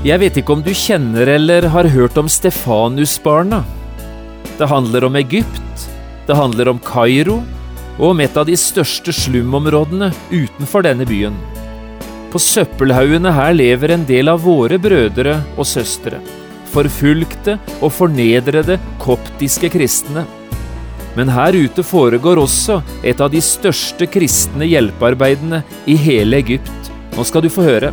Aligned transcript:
Jeg 0.00 0.16
vet 0.16 0.38
ikke 0.40 0.54
om 0.54 0.62
du 0.64 0.70
kjenner 0.72 1.28
eller 1.28 1.66
har 1.74 1.84
hørt 1.92 2.16
om 2.16 2.28
Stefanusbarna. 2.32 3.58
Det 4.56 4.68
handler 4.70 5.04
om 5.04 5.18
Egypt, 5.20 5.82
det 6.24 6.36
handler 6.38 6.70
om 6.72 6.78
Kairo 6.80 7.42
og 7.98 8.06
om 8.14 8.22
et 8.24 8.38
av 8.40 8.46
de 8.48 8.56
største 8.56 9.12
slumområdene 9.12 10.08
utenfor 10.30 10.86
denne 10.88 11.04
byen. 11.04 11.36
På 12.32 12.40
søppelhaugene 12.40 13.34
her 13.36 13.52
lever 13.52 13.92
en 13.92 14.06
del 14.08 14.32
av 14.32 14.40
våre 14.46 14.80
brødre 14.80 15.36
og 15.60 15.68
søstre. 15.68 16.22
Forfulgte 16.72 17.58
og 17.82 17.92
fornedrede 17.92 18.78
koptiske 19.04 19.68
kristne. 19.74 20.24
Men 21.12 21.28
her 21.28 21.52
ute 21.52 21.84
foregår 21.84 22.40
også 22.40 22.78
et 23.04 23.20
av 23.20 23.28
de 23.34 23.44
største 23.44 24.08
kristne 24.08 24.64
hjelpearbeidene 24.64 25.60
i 25.84 25.98
hele 26.00 26.40
Egypt. 26.40 26.88
Nå 27.18 27.28
skal 27.28 27.44
du 27.44 27.52
få 27.52 27.68
høre. 27.68 27.92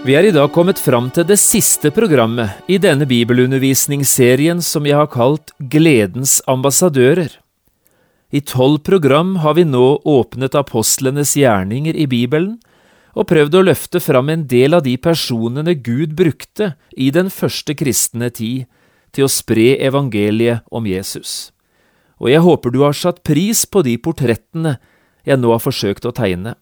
Vi 0.00 0.14
er 0.16 0.24
i 0.24 0.32
dag 0.32 0.48
kommet 0.48 0.78
fram 0.80 1.10
til 1.12 1.26
det 1.28 1.36
siste 1.36 1.90
programmet 1.92 2.70
i 2.72 2.78
denne 2.80 3.04
bibelundervisningsserien 3.04 4.62
som 4.64 4.86
jeg 4.88 4.96
har 4.96 5.10
kalt 5.12 5.52
Gledens 5.60 6.38
ambassadører. 6.48 7.34
I 8.32 8.40
tolv 8.40 8.78
program 8.86 9.34
har 9.44 9.58
vi 9.58 9.66
nå 9.68 10.00
åpnet 10.08 10.56
apostlenes 10.56 11.34
gjerninger 11.36 11.98
i 12.00 12.06
Bibelen 12.08 12.54
og 13.12 13.28
prøvd 13.28 13.58
å 13.58 13.62
løfte 13.66 14.00
fram 14.00 14.32
en 14.32 14.46
del 14.48 14.78
av 14.78 14.86
de 14.88 14.96
personene 14.96 15.76
Gud 15.76 16.16
brukte 16.16 16.72
i 16.96 17.10
den 17.12 17.28
første 17.28 17.76
kristne 17.76 18.32
tid 18.32 18.64
til 19.12 19.28
å 19.28 19.32
spre 19.34 19.74
evangeliet 19.84 20.64
om 20.72 20.88
Jesus. 20.88 21.52
Og 22.16 22.32
jeg 22.32 22.40
håper 22.48 22.72
du 22.72 22.80
har 22.86 22.96
satt 22.96 23.20
pris 23.20 23.66
på 23.68 23.84
de 23.84 23.98
portrettene 24.00 24.78
jeg 25.28 25.36
nå 25.44 25.52
har 25.52 25.60
forsøkt 25.60 26.08
å 26.08 26.16
tegne. 26.16 26.56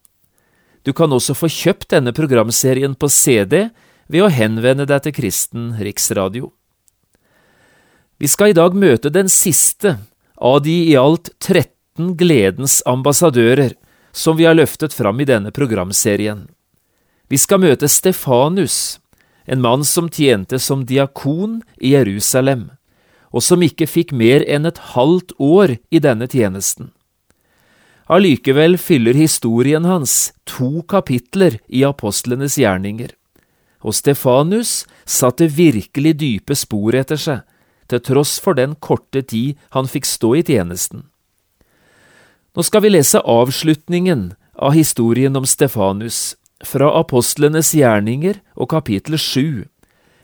Du 0.88 0.94
kan 0.96 1.12
også 1.12 1.34
få 1.36 1.50
kjøpt 1.52 1.90
denne 1.92 2.14
programserien 2.16 2.94
på 2.96 3.10
CD 3.12 3.66
ved 4.08 4.22
å 4.24 4.30
henvende 4.32 4.86
deg 4.88 5.02
til 5.04 5.12
Kristen 5.18 5.74
Riksradio. 5.76 6.54
Vi 8.16 8.30
skal 8.32 8.54
i 8.54 8.56
dag 8.56 8.72
møte 8.72 9.12
den 9.12 9.28
siste 9.28 9.98
av 10.40 10.62
de 10.64 10.78
i 10.88 10.96
alt 10.96 11.28
13 11.44 12.14
gledens 12.16 12.78
ambassadører 12.88 13.76
som 14.16 14.40
vi 14.40 14.48
har 14.48 14.56
løftet 14.56 14.96
fram 14.96 15.20
i 15.20 15.28
denne 15.28 15.52
programserien. 15.52 16.46
Vi 17.28 17.36
skal 17.36 17.60
møte 17.60 17.84
Stefanus, 17.92 18.96
en 19.44 19.60
mann 19.60 19.84
som 19.84 20.08
tjente 20.08 20.56
som 20.56 20.88
diakon 20.88 21.60
i 21.76 21.92
Jerusalem, 21.92 22.70
og 23.28 23.44
som 23.44 23.60
ikke 23.60 23.84
fikk 23.84 24.16
mer 24.16 24.40
enn 24.48 24.64
et 24.64 24.80
halvt 24.96 25.36
år 25.36 25.76
i 25.92 26.00
denne 26.00 26.32
tjenesten. 26.32 26.94
Allikevel 28.08 28.78
fyller 28.80 29.12
historien 29.12 29.84
hans 29.84 30.32
to 30.48 30.80
kapitler 30.88 31.58
i 31.68 31.82
apostlenes 31.84 32.56
gjerninger, 32.56 33.12
og 33.84 33.92
Stefanus 33.94 34.86
satte 35.04 35.50
virkelig 35.52 36.14
dype 36.22 36.56
spor 36.56 36.96
etter 36.96 37.20
seg, 37.20 37.44
til 37.88 38.00
tross 38.04 38.38
for 38.40 38.56
den 38.56 38.74
korte 38.80 39.20
tid 39.24 39.60
han 39.76 39.88
fikk 39.88 40.08
stå 40.08 40.34
i 40.40 40.44
tjenesten. 40.44 41.04
Nå 42.56 42.64
skal 42.64 42.84
vi 42.84 42.94
lese 42.96 43.20
avslutningen 43.20 44.32
av 44.56 44.72
historien 44.76 45.36
om 45.36 45.44
Stefanus, 45.46 46.34
fra 46.64 46.88
apostlenes 46.98 47.70
gjerninger 47.76 48.40
og 48.58 48.72
kapittel 48.72 49.14
sju. 49.20 49.68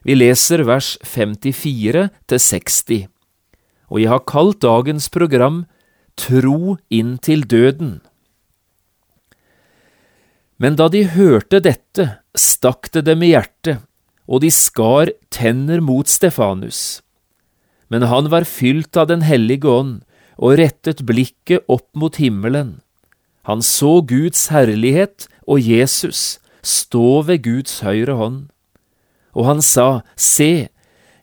Vi 0.03 0.16
leser 0.16 0.65
vers 0.66 0.97
54 1.06 2.09
til 2.33 2.41
60, 2.43 3.05
og 3.93 4.01
jeg 4.01 4.11
har 4.11 4.25
kalt 4.27 4.65
dagens 4.65 5.06
program 5.12 5.62
tro 6.16 6.76
inn 6.91 7.16
til 7.19 7.44
døden. 7.48 7.98
Men 10.58 10.78
da 10.78 10.88
de 10.88 11.02
hørte 11.10 11.60
dette, 11.60 12.06
stakk 12.34 12.91
det 12.94 13.04
dem 13.08 13.25
i 13.26 13.32
hjertet, 13.34 13.82
og 14.30 14.41
de 14.44 14.50
skar 14.54 15.10
tenner 15.34 15.82
mot 15.84 16.08
Stefanus. 16.08 17.03
Men 17.92 18.06
han 18.08 18.30
var 18.32 18.47
fylt 18.48 18.97
av 18.97 19.10
Den 19.10 19.22
hellige 19.26 19.69
ånd 19.69 20.00
og 20.41 20.56
rettet 20.58 21.04
blikket 21.06 21.66
opp 21.70 21.91
mot 21.94 22.16
himmelen. 22.16 22.80
Han 23.44 23.60
så 23.62 24.00
Guds 24.00 24.48
herlighet 24.48 25.28
og 25.47 25.60
Jesus 25.60 26.41
stå 26.64 27.20
ved 27.28 27.44
Guds 27.44 27.82
høyre 27.84 28.16
hånd. 28.16 28.41
Og 29.36 29.47
han 29.50 29.60
sa, 29.62 30.00
Se, 30.16 30.70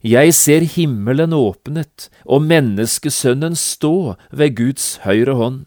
jeg 0.01 0.33
ser 0.33 0.65
himmelen 0.65 1.33
åpnet 1.33 2.09
og 2.25 2.41
menneskesønnen 2.49 3.55
stå 3.57 4.15
ved 4.33 4.55
Guds 4.57 4.95
høyre 5.05 5.35
hånd. 5.37 5.59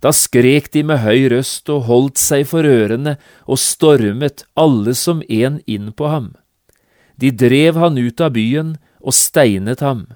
Da 0.00 0.12
skrek 0.16 0.70
de 0.72 0.82
med 0.86 1.02
høy 1.04 1.28
røst 1.32 1.68
og 1.68 1.84
holdt 1.90 2.20
seg 2.20 2.46
for 2.48 2.64
ørene 2.64 3.16
og 3.44 3.60
stormet 3.60 4.46
alle 4.56 4.94
som 4.96 5.20
en 5.28 5.58
inn 5.66 5.90
på 5.92 6.08
ham. 6.08 6.30
De 7.20 7.32
drev 7.34 7.76
han 7.76 7.98
ut 8.00 8.20
av 8.24 8.32
byen 8.32 8.76
og 9.04 9.16
steinet 9.16 9.82
ham. 9.84 10.06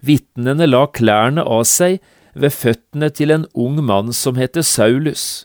Vitnene 0.00 0.68
la 0.68 0.86
klærne 0.88 1.44
av 1.44 1.66
seg 1.68 1.98
ved 2.36 2.54
føttene 2.54 3.10
til 3.12 3.34
en 3.34 3.44
ung 3.52 3.82
mann 3.84 4.14
som 4.16 4.40
het 4.40 4.56
Saulus. 4.64 5.44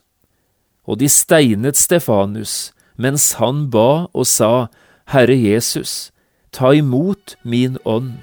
Og 0.87 1.01
de 1.01 1.09
steinet 1.11 1.75
Stefanus 1.75 2.71
mens 3.01 3.33
han 3.39 3.65
ba 3.73 4.07
og 4.13 4.27
sa, 4.27 4.69
Herre 5.11 5.35
Jesus, 5.35 6.11
ta 6.51 6.73
imot 6.75 7.37
min 7.43 7.77
ånd. 7.85 8.17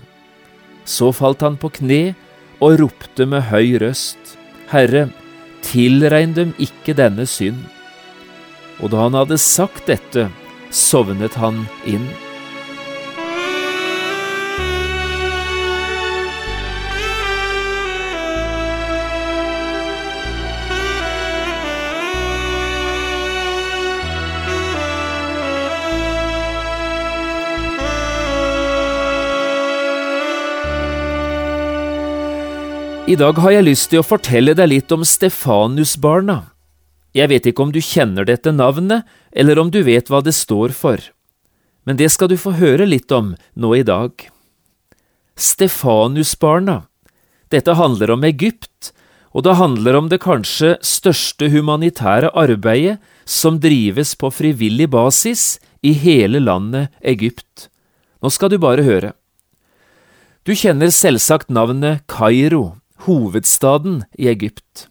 Så 0.85 1.13
falt 1.17 1.41
han 1.45 1.57
på 1.61 1.71
kne 1.81 2.15
og 2.61 2.79
ropte 2.81 3.27
med 3.29 3.49
høy 3.49 3.79
røst, 3.81 4.37
Herre, 4.69 5.09
tilregn 5.65 6.35
dem 6.37 6.55
ikke 6.61 6.97
denne 6.97 7.27
synd. 7.29 7.61
Og 8.83 8.93
da 8.93 9.07
han 9.07 9.17
hadde 9.17 9.41
sagt 9.41 9.89
dette, 9.89 10.29
sovnet 10.71 11.39
han 11.41 11.65
inn. 11.89 12.05
I 33.09 33.15
dag 33.17 33.39
har 33.41 33.55
jeg 33.55 33.65
lyst 33.65 33.89
til 33.89 34.03
å 34.03 34.05
fortelle 34.05 34.53
deg 34.53 34.69
litt 34.69 34.93
om 34.93 35.01
Stefanusbarna. 35.01 36.51
Jeg 37.17 37.31
vet 37.31 37.47
ikke 37.49 37.65
om 37.65 37.71
du 37.73 37.79
kjenner 37.81 38.27
dette 38.29 38.53
navnet, 38.53 39.07
eller 39.33 39.57
om 39.63 39.71
du 39.73 39.79
vet 39.87 40.11
hva 40.13 40.19
det 40.21 40.35
står 40.37 40.75
for, 40.77 41.01
men 41.89 41.97
det 41.97 42.11
skal 42.13 42.29
du 42.29 42.35
få 42.37 42.53
høre 42.59 42.85
litt 42.85 43.09
om 43.17 43.31
nå 43.57 43.71
i 43.79 43.87
dag. 43.89 44.13
Stefanusbarna. 45.41 46.83
Dette 47.49 47.79
handler 47.79 48.13
om 48.13 48.27
Egypt, 48.29 48.91
og 49.33 49.47
det 49.47 49.55
handler 49.57 49.97
om 49.97 50.11
det 50.13 50.19
kanskje 50.21 50.75
største 50.85 51.49
humanitære 51.49 52.35
arbeidet 52.37 52.99
som 53.25 53.57
drives 53.63 54.13
på 54.21 54.29
frivillig 54.29 54.91
basis 54.93 55.55
i 55.81 55.95
hele 55.97 56.45
landet 56.45 56.93
Egypt. 57.01 57.71
Nå 58.21 58.29
skal 58.29 58.53
du 58.53 58.59
bare 58.61 58.85
høre. 58.85 59.15
Du 60.45 60.53
kjenner 60.53 60.93
selvsagt 60.93 61.49
navnet 61.49 62.05
Kairo 62.05 62.77
hovedstaden 63.09 64.03
i 64.19 64.29
Egypt. 64.31 64.87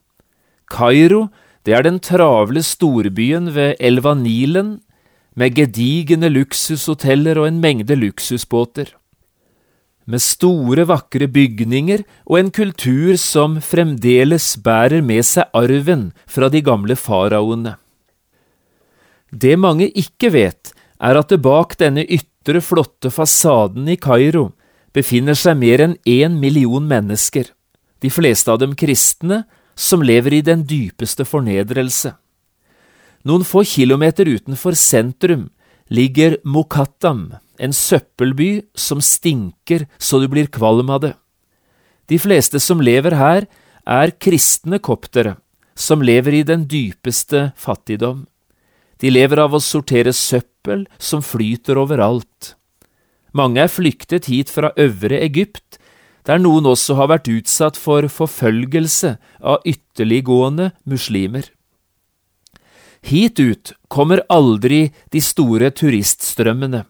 Kairo, 0.68 1.28
det 1.64 1.78
er 1.78 1.86
den 1.86 2.02
travle 2.04 2.64
storbyen 2.66 3.54
ved 3.56 3.78
elva 3.80 4.16
Nilen, 4.18 4.80
med 5.38 5.54
gedigne 5.54 6.32
luksushoteller 6.34 7.38
og 7.38 7.48
en 7.48 7.60
mengde 7.62 7.96
luksusbåter. 7.96 8.96
med 10.08 10.24
store, 10.24 10.86
vakre 10.88 11.28
bygninger 11.28 12.06
og 12.26 12.40
en 12.40 12.52
kultur 12.56 13.18
som 13.20 13.58
fremdeles 13.64 14.54
bærer 14.64 15.04
med 15.04 15.26
seg 15.28 15.52
arven 15.52 16.14
fra 16.32 16.48
de 16.48 16.62
gamle 16.64 16.96
faraoene. 16.96 17.76
Det 19.32 19.58
mange 19.60 19.90
ikke 19.92 20.32
vet, 20.32 20.72
er 21.04 21.20
at 21.20 21.28
det 21.28 21.42
bak 21.44 21.76
denne 21.82 22.08
ytre, 22.08 22.62
flotte 22.64 23.12
fasaden 23.12 23.90
i 23.92 23.98
Kairo 24.00 24.54
befinner 24.96 25.36
seg 25.36 25.60
mer 25.60 25.84
enn 25.84 25.98
én 26.08 26.40
million 26.40 26.88
mennesker, 26.88 27.52
de 28.04 28.12
fleste 28.14 28.52
av 28.52 28.60
dem 28.62 28.76
kristne, 28.78 29.44
som 29.78 30.02
lever 30.02 30.40
i 30.40 30.42
den 30.42 30.64
dypeste 30.66 31.26
fornedrelse. 31.26 32.16
Noen 33.28 33.46
få 33.46 33.64
kilometer 33.68 34.30
utenfor 34.30 34.78
sentrum 34.78 35.50
ligger 35.94 36.38
Mokattam, 36.44 37.36
en 37.60 37.74
søppelby 37.74 38.68
som 38.78 39.02
stinker 39.02 39.88
så 39.98 40.22
du 40.22 40.28
blir 40.32 40.50
kvalm 40.52 40.90
av 40.94 41.04
det. 41.06 41.14
De 42.08 42.20
fleste 42.22 42.60
som 42.64 42.82
lever 42.82 43.18
her, 43.20 43.48
er 43.88 44.12
kristne 44.20 44.80
koptere, 44.84 45.38
som 45.76 46.04
lever 46.04 46.42
i 46.42 46.44
den 46.48 46.66
dypeste 46.68 47.52
fattigdom. 47.56 48.26
De 49.00 49.12
lever 49.12 49.40
av 49.40 49.56
å 49.56 49.64
sortere 49.64 50.14
søppel 50.16 50.86
som 50.98 51.24
flyter 51.24 51.80
overalt. 51.80 52.56
Mange 53.32 53.62
er 53.64 53.72
flyktet 53.72 54.28
hit 54.32 54.52
fra 54.52 54.74
øvre 54.80 55.20
Egypt, 55.22 55.78
der 56.28 56.42
noen 56.44 56.68
også 56.68 56.98
har 57.00 57.08
vært 57.14 57.30
utsatt 57.32 57.78
for 57.80 58.08
forfølgelse 58.12 59.14
av 59.40 59.64
ytterliggående 59.68 60.74
muslimer. 60.84 61.48
Hit 63.08 63.40
ut 63.40 63.72
kommer 63.88 64.24
aldri 64.28 64.90
de 65.16 65.22
store 65.24 65.72
turiststrømmene, 65.72 66.84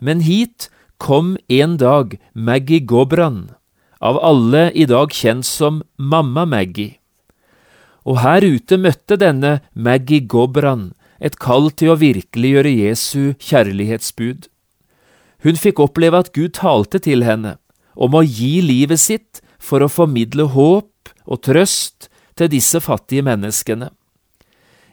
men 0.00 0.24
hit 0.24 0.70
kom 0.96 1.34
en 1.52 1.76
dag 1.76 2.16
Maggie 2.32 2.80
Gobran, 2.80 3.50
av 4.00 4.16
alle 4.24 4.70
i 4.72 4.86
dag 4.88 5.12
kjent 5.12 5.44
som 5.44 5.82
Mamma 5.98 6.46
Maggie. 6.48 6.96
Og 8.06 8.22
her 8.22 8.44
ute 8.46 8.78
møtte 8.80 9.18
denne 9.20 9.58
Maggie 9.74 10.24
Gobran 10.24 10.94
et 11.20 11.36
kall 11.42 11.68
til 11.74 11.92
å 11.92 12.00
virkeliggjøre 12.00 12.72
Jesu 12.72 13.34
kjærlighetsbud. 13.42 14.48
Hun 15.44 15.60
fikk 15.60 15.80
oppleve 15.82 16.24
at 16.24 16.32
Gud 16.32 16.54
talte 16.56 17.02
til 17.02 17.24
henne 17.26 17.56
om 17.96 18.14
å 18.14 18.24
gi 18.24 18.60
livet 18.64 19.00
sitt 19.00 19.42
for 19.58 19.82
å 19.82 19.90
formidle 19.90 20.48
håp 20.52 21.12
og 21.26 21.42
trøst 21.42 22.10
til 22.36 22.50
disse 22.52 22.80
fattige 22.84 23.24
menneskene. 23.26 23.90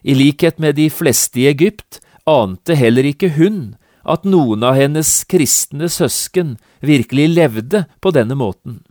I 0.03 0.15
likhet 0.17 0.59
med 0.59 0.75
de 0.79 0.89
fleste 0.91 1.43
i 1.43 1.47
Egypt 1.51 2.01
ante 2.27 2.75
heller 2.79 3.07
ikke 3.07 3.35
hun 3.37 3.75
at 4.03 4.25
noen 4.27 4.63
av 4.67 4.75
hennes 4.79 5.11
kristne 5.31 5.87
søsken 5.91 6.57
virkelig 6.83 7.29
levde 7.35 7.85
på 8.03 8.11
denne 8.15 8.35
måten. 8.35 8.81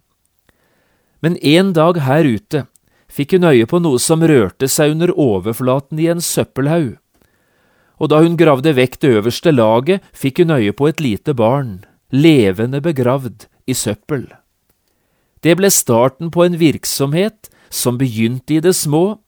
Men 1.21 1.37
en 1.37 1.75
dag 1.77 2.01
her 2.07 2.25
ute 2.25 2.65
fikk 3.13 3.37
hun 3.37 3.51
øye 3.51 3.69
på 3.69 3.83
noe 3.85 4.01
som 4.01 4.25
rørte 4.25 4.69
seg 4.73 4.95
under 4.95 5.13
overflaten 5.13 6.01
i 6.01 6.09
en 6.13 6.25
søppelhaug 6.25 6.97
og 8.03 8.11
da 8.11 8.19
hun 8.25 8.35
gravde 8.39 8.73
vekk 8.75 8.99
det 8.99 9.11
øverste 9.19 9.53
laget, 9.55 10.03
fikk 10.11 10.43
hun 10.43 10.57
øye 10.57 10.75
på 10.75 10.89
et 10.91 11.01
lite 11.01 11.37
barn, 11.39 11.85
levende 12.11 12.83
begravd 12.83 13.47
i 13.67 13.75
søppel. 13.75 14.27
Det 15.43 15.57
ble 15.59 15.71
starten 15.71 16.31
på 16.31 16.45
en 16.47 16.59
virksomhet 16.61 17.51
som 17.71 17.99
begynte 17.99 18.59
i 18.59 18.63
det 18.63 18.75
små, 18.79 19.19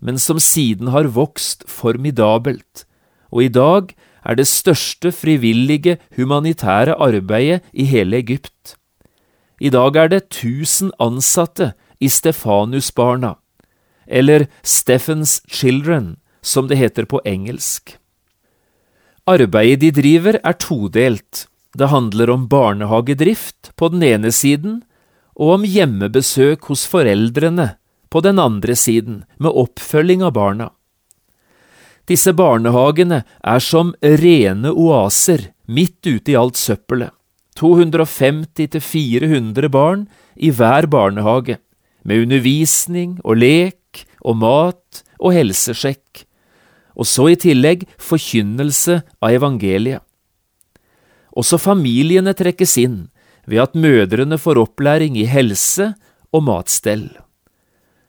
men 0.00 0.18
som 0.18 0.38
siden 0.40 0.92
har 0.94 1.10
vokst 1.16 1.66
formidabelt, 1.68 2.86
og 3.30 3.44
i 3.44 3.52
dag 3.52 3.92
er 4.24 4.38
det 4.38 4.46
største 4.48 5.12
frivillige 5.12 5.98
humanitære 6.16 6.94
arbeidet 6.94 7.62
i 7.72 7.84
hele 7.84 8.22
Egypt. 8.22 8.76
I 9.60 9.70
dag 9.74 9.96
er 9.96 10.08
det 10.08 10.28
tusen 10.30 10.92
ansatte 11.00 11.72
i 12.00 12.08
Stefanusbarna, 12.08 13.34
eller 14.06 14.46
Stephens 14.62 15.42
Children, 15.50 16.16
som 16.42 16.68
det 16.68 16.78
heter 16.78 17.04
på 17.04 17.20
engelsk. 17.26 17.98
Arbeidet 19.26 19.80
de 19.80 19.90
driver 19.92 20.38
er 20.44 20.52
todelt. 20.52 21.48
Det 21.78 21.86
handler 21.92 22.30
om 22.30 22.48
barnehagedrift 22.50 23.70
på 23.76 23.88
den 23.92 24.02
ene 24.02 24.32
siden, 24.34 24.82
og 25.38 25.52
om 25.58 25.64
hjemmebesøk 25.64 26.64
hos 26.66 26.86
foreldrene 26.90 27.68
på 28.10 28.20
den 28.24 28.38
andre 28.42 28.76
siden, 28.76 29.24
med 29.38 29.52
oppfølging 29.54 30.22
av 30.26 30.32
barna. 30.34 30.70
Disse 32.10 32.32
barnehagene 32.34 33.22
er 33.22 33.60
som 33.62 33.94
rene 34.02 34.72
oaser 34.72 35.52
midt 35.70 36.06
ute 36.08 36.32
i 36.32 36.36
alt 36.40 36.56
søppelet. 36.58 37.10
250–400 37.60 39.68
barn 39.70 40.08
i 40.34 40.50
hver 40.50 40.86
barnehage, 40.90 41.58
med 42.02 42.22
undervisning 42.24 43.20
og 43.22 43.36
lek 43.42 44.06
og 44.22 44.36
mat 44.42 45.04
og 45.18 45.32
helsesjekk 45.34 46.28
og 46.98 47.06
så 47.06 47.28
i 47.30 47.38
tillegg 47.38 47.86
forkynnelse 48.02 49.02
av 49.22 49.30
evangeliet. 49.30 50.02
Også 51.38 51.58
familiene 51.62 52.34
trekkes 52.34 52.74
inn 52.82 52.98
ved 53.48 53.62
at 53.62 53.78
mødrene 53.78 54.38
får 54.38 54.60
opplæring 54.64 55.16
i 55.16 55.26
helse 55.30 55.92
og 56.34 56.44
matstell. 56.48 57.08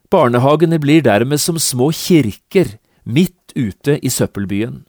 Barnehagene 0.09 0.79
blir 0.81 1.03
dermed 1.05 1.39
som 1.39 1.59
små 1.61 1.91
kirker 1.93 2.77
midt 3.05 3.53
ute 3.55 3.99
i 4.01 4.09
søppelbyen. 4.09 4.81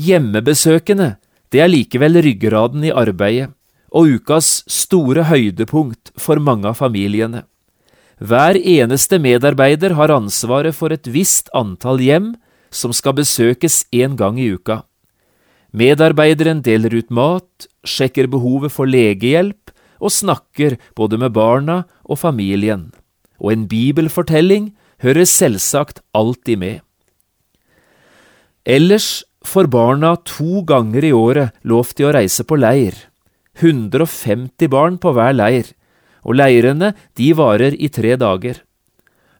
Hjemmebesøkene, 0.00 1.16
det 1.52 1.60
er 1.60 1.68
likevel 1.68 2.16
ryggraden 2.24 2.84
i 2.88 2.94
arbeidet, 2.96 3.52
og 3.92 4.08
ukas 4.08 4.62
store 4.72 5.26
høydepunkt 5.28 6.14
for 6.16 6.40
mange 6.40 6.70
av 6.70 6.78
familiene. 6.80 7.44
Hver 8.16 8.56
eneste 8.56 9.18
medarbeider 9.20 9.92
har 9.98 10.14
ansvaret 10.14 10.72
for 10.72 10.94
et 10.94 11.10
visst 11.12 11.50
antall 11.52 12.00
hjem 12.00 12.32
som 12.72 12.94
skal 12.96 13.18
besøkes 13.18 13.82
én 13.92 14.16
gang 14.16 14.40
i 14.40 14.48
uka. 14.54 14.80
Medarbeideren 15.72 16.60
deler 16.64 16.92
ut 16.94 17.10
mat, 17.10 17.66
sjekker 17.84 18.28
behovet 18.28 18.74
for 18.74 18.88
legehjelp 18.88 19.72
og 20.02 20.12
snakker 20.12 20.76
både 20.98 21.18
med 21.18 21.32
barna 21.32 21.82
og 22.04 22.20
familien. 22.20 22.90
Og 23.40 23.54
en 23.54 23.66
bibelfortelling 23.70 24.72
hører 25.02 25.26
selvsagt 25.26 26.02
alltid 26.14 26.60
med. 26.60 26.80
Ellers 28.68 29.24
får 29.42 29.66
barna 29.72 30.14
to 30.28 30.62
ganger 30.68 31.04
i 31.04 31.14
året 31.16 31.56
lov 31.66 31.94
til 31.96 32.10
å 32.10 32.14
reise 32.14 32.44
på 32.46 32.58
leir. 32.60 32.94
150 33.58 34.68
barn 34.70 34.98
på 35.00 35.12
hver 35.16 35.34
leir 35.34 35.72
og 36.22 36.36
leirene 36.38 36.92
de 37.18 37.32
varer 37.34 37.74
i 37.74 37.90
tre 37.90 38.14
dager. 38.20 38.60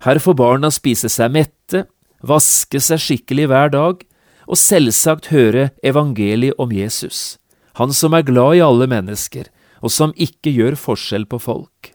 Her 0.02 0.18
får 0.18 0.34
barna 0.38 0.72
spise 0.74 1.08
seg 1.12 1.30
mette, 1.34 1.84
vaske 2.26 2.80
seg 2.82 2.98
skikkelig 3.02 3.46
hver 3.52 3.70
dag, 3.70 4.02
og 4.46 4.58
selvsagt 4.58 5.30
høre 5.32 5.70
evangeliet 5.84 6.58
om 6.60 6.72
Jesus, 6.74 7.38
han 7.78 7.92
som 7.96 8.14
er 8.14 8.26
glad 8.26 8.58
i 8.58 8.64
alle 8.64 8.88
mennesker, 8.90 9.48
og 9.82 9.90
som 9.90 10.14
ikke 10.16 10.52
gjør 10.52 10.78
forskjell 10.78 11.26
på 11.26 11.40
folk. 11.42 11.92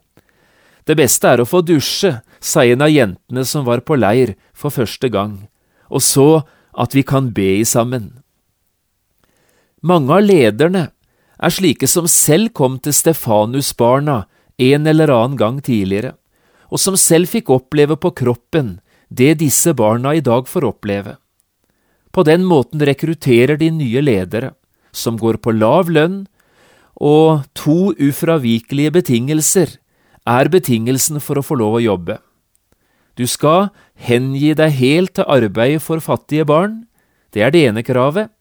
Det 0.88 0.96
beste 0.96 1.28
er 1.28 1.44
å 1.44 1.48
få 1.48 1.62
dusje, 1.68 2.20
sa 2.40 2.64
en 2.64 2.84
av 2.86 2.92
jentene 2.92 3.44
som 3.46 3.66
var 3.68 3.84
på 3.84 3.98
leir 4.00 4.36
for 4.56 4.72
første 4.72 5.10
gang, 5.12 5.48
og 5.92 6.04
så 6.04 6.44
at 6.78 6.96
vi 6.96 7.04
kan 7.04 7.32
be 7.36 7.58
i 7.60 7.66
sammen. 7.68 8.22
Mange 9.84 10.14
av 10.16 10.24
lederne 10.26 10.88
er 11.38 11.54
slike 11.54 11.88
som 11.90 12.08
selv 12.10 12.54
kom 12.56 12.80
til 12.82 12.96
Stefanus-barna 12.96 14.24
en 14.58 14.90
eller 14.90 15.12
annen 15.14 15.38
gang 15.38 15.60
tidligere, 15.62 16.16
og 16.72 16.82
som 16.82 16.98
selv 17.00 17.30
fikk 17.32 17.52
oppleve 17.54 17.98
på 18.00 18.12
kroppen 18.18 18.78
det 19.10 19.38
disse 19.40 19.72
barna 19.78 20.16
i 20.18 20.24
dag 20.24 20.48
får 20.50 20.66
oppleve. 20.68 21.16
På 22.18 22.24
den 22.26 22.48
måten 22.50 22.82
rekrutterer 22.82 23.60
de 23.62 23.68
nye 23.70 24.02
ledere, 24.02 24.56
som 24.90 25.20
går 25.22 25.38
på 25.38 25.52
lav 25.54 25.92
lønn, 25.94 26.24
og 26.98 27.44
to 27.54 27.92
ufravikelige 27.94 28.96
betingelser 28.96 29.76
er 30.26 30.50
betingelsen 30.50 31.22
for 31.22 31.38
å 31.38 31.46
få 31.46 31.60
lov 31.62 31.78
å 31.78 31.84
jobbe. 31.84 32.16
Du 33.14 33.28
skal 33.30 33.70
hengi 34.02 34.56
deg 34.58 34.74
helt 34.80 35.14
til 35.20 35.30
arbeidet 35.30 35.84
for 35.86 36.02
fattige 36.02 36.48
barn, 36.50 36.88
det 37.38 37.46
er 37.46 37.54
det 37.54 37.62
ene 37.70 37.86
kravet, 37.86 38.34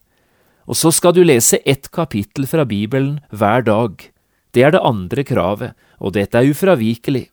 og 0.64 0.80
så 0.80 0.88
skal 0.88 1.12
du 1.12 1.20
lese 1.20 1.60
ett 1.68 1.90
kapittel 1.92 2.48
fra 2.48 2.64
Bibelen 2.64 3.20
hver 3.28 3.60
dag, 3.68 4.00
det 4.56 4.64
er 4.64 4.72
det 4.72 4.80
andre 4.88 5.20
kravet, 5.20 5.76
og 6.00 6.16
dette 6.16 6.40
er 6.40 6.48
ufravikelig. 6.48 7.26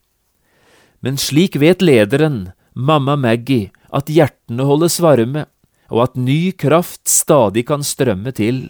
Men 1.00 1.16
slik 1.16 1.56
vet 1.56 1.80
lederen, 1.80 2.52
mamma 2.76 3.16
Maggie, 3.16 3.72
at 3.96 4.12
hjertene 4.12 4.68
holdes 4.68 5.00
varme, 5.00 5.48
og 5.92 6.04
at 6.08 6.16
ny 6.20 6.52
kraft 6.58 7.10
stadig 7.10 7.66
kan 7.68 7.84
strømme 7.84 8.32
til. 8.36 8.70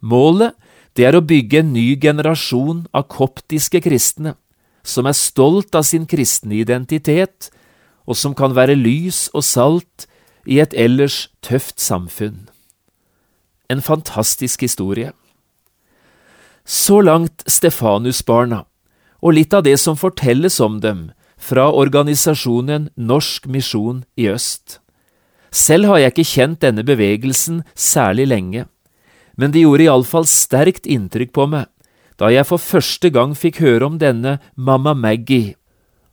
Målet, 0.00 0.54
det 0.96 1.06
er 1.06 1.16
å 1.16 1.24
bygge 1.24 1.62
en 1.62 1.72
ny 1.72 1.94
generasjon 2.00 2.86
av 2.96 3.06
koptiske 3.12 3.80
kristne, 3.84 4.34
som 4.82 5.06
er 5.06 5.16
stolt 5.16 5.74
av 5.76 5.84
sin 5.86 6.06
kristne 6.08 6.56
identitet, 6.60 7.50
og 8.08 8.16
som 8.16 8.34
kan 8.34 8.56
være 8.56 8.78
lys 8.78 9.28
og 9.34 9.44
salt 9.46 10.08
i 10.48 10.58
et 10.58 10.74
ellers 10.74 11.28
tøft 11.46 11.80
samfunn. 11.80 12.48
En 13.70 13.82
fantastisk 13.84 14.64
historie. 14.66 15.12
Så 16.64 17.00
langt 17.00 17.44
Stefanus-barna, 17.46 18.64
og 19.20 19.36
litt 19.36 19.54
av 19.54 19.64
det 19.64 19.76
som 19.78 19.98
fortelles 20.00 20.58
om 20.60 20.80
dem 20.80 21.10
fra 21.40 21.68
organisasjonen 21.70 22.90
Norsk 22.96 23.46
misjon 23.46 24.04
i 24.16 24.28
øst. 24.32 24.79
Selv 25.50 25.90
har 25.90 25.98
jeg 25.98 26.14
ikke 26.14 26.30
kjent 26.30 26.62
denne 26.62 26.84
bevegelsen 26.86 27.62
særlig 27.74 28.28
lenge, 28.30 28.66
men 29.36 29.50
det 29.54 29.64
gjorde 29.64 29.86
iallfall 29.86 30.26
sterkt 30.28 30.86
inntrykk 30.86 31.34
på 31.34 31.46
meg 31.50 31.68
da 32.20 32.28
jeg 32.28 32.44
for 32.44 32.60
første 32.60 33.08
gang 33.08 33.32
fikk 33.32 33.62
høre 33.64 33.86
om 33.88 33.96
denne 33.96 34.36
Mamma 34.52 34.92
Maggie, 34.92 35.54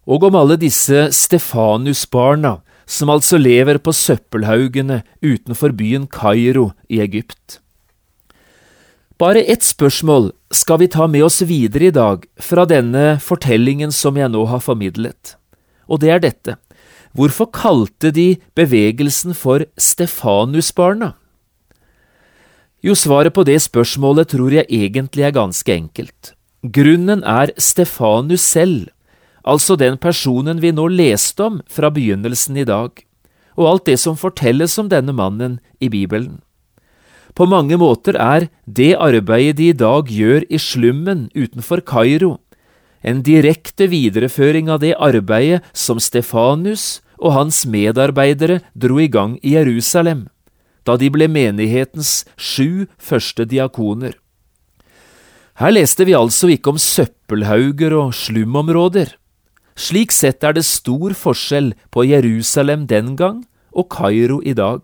og 0.08 0.24
om 0.24 0.38
alle 0.40 0.56
disse 0.56 1.10
Stefanus-barna 1.12 2.62
som 2.88 3.12
altså 3.12 3.36
lever 3.36 3.82
på 3.84 3.92
søppelhaugene 3.92 5.02
utenfor 5.20 5.76
byen 5.76 6.08
Kairo 6.08 6.70
i 6.88 7.02
Egypt. 7.04 7.60
Bare 9.20 9.44
ett 9.44 9.66
spørsmål 9.68 10.30
skal 10.54 10.80
vi 10.80 10.88
ta 10.94 11.10
med 11.12 11.26
oss 11.26 11.42
videre 11.42 11.90
i 11.90 11.92
dag 11.92 12.24
fra 12.40 12.64
denne 12.70 13.18
fortellingen 13.20 13.92
som 13.92 14.16
jeg 14.16 14.32
nå 14.32 14.46
har 14.48 14.64
formidlet, 14.64 15.36
og 15.92 16.00
det 16.00 16.14
er 16.14 16.24
dette. 16.24 16.56
Hvorfor 17.18 17.50
kalte 17.50 18.12
de 18.14 18.36
bevegelsen 18.54 19.34
for 19.34 19.66
Stefanusbarna? 19.74 21.16
Jo, 22.86 22.94
svaret 22.94 23.34
på 23.34 23.42
det 23.42 23.58
spørsmålet 23.64 24.30
tror 24.36 24.54
jeg 24.54 24.70
egentlig 24.70 25.26
er 25.26 25.34
ganske 25.34 25.74
enkelt. 25.74 26.36
Grunnen 26.62 27.24
er 27.26 27.50
Stefanus 27.58 28.46
selv, 28.46 28.92
altså 29.42 29.76
den 29.76 29.98
personen 29.98 30.62
vi 30.62 30.70
nå 30.70 30.86
leste 30.94 31.42
om 31.42 31.58
fra 31.66 31.90
begynnelsen 31.90 32.60
i 32.62 32.68
dag, 32.70 32.94
og 33.58 33.66
alt 33.66 33.88
det 33.90 33.98
som 33.98 34.20
fortelles 34.20 34.78
om 34.78 34.90
denne 34.94 35.16
mannen 35.16 35.58
i 35.82 35.90
Bibelen. 35.90 36.44
På 37.34 37.50
mange 37.50 37.78
måter 37.82 38.14
er 38.14 38.48
det 38.66 38.94
arbeidet 38.94 39.58
de 39.58 39.72
i 39.72 39.78
dag 39.78 40.06
gjør 40.06 40.46
i 40.50 40.62
slummen 40.62 41.32
utenfor 41.34 41.82
Kairo, 41.82 42.38
en 43.02 43.24
direkte 43.26 43.90
videreføring 43.90 44.70
av 44.70 44.82
det 44.86 44.94
arbeidet 45.02 45.66
som 45.74 45.98
Stefanus 46.02 47.02
og 47.18 47.34
hans 47.34 47.66
medarbeidere 47.66 48.62
dro 48.78 49.00
i 49.02 49.10
gang 49.10 49.38
i 49.42 49.56
Jerusalem, 49.56 50.28
da 50.86 50.96
de 50.98 51.10
ble 51.12 51.28
menighetens 51.28 52.24
sju 52.38 52.88
første 52.98 53.46
diakoner. 53.50 54.16
Her 55.58 55.74
leste 55.74 56.06
vi 56.06 56.14
altså 56.14 56.52
ikke 56.54 56.76
om 56.76 56.78
søppelhauger 56.78 57.96
og 57.98 58.14
slumområder. 58.14 59.16
Slik 59.78 60.14
sett 60.14 60.46
er 60.46 60.54
det 60.58 60.66
stor 60.66 61.16
forskjell 61.18 61.72
på 61.94 62.06
Jerusalem 62.06 62.86
den 62.90 63.16
gang 63.18 63.44
og 63.74 63.90
Kairo 63.94 64.38
i 64.46 64.54
dag. 64.58 64.82